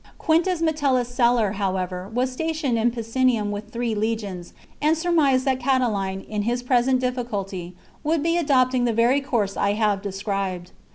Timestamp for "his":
6.41-6.63